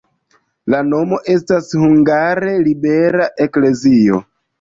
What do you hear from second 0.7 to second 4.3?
La nomo estas hungare libera-eklezio.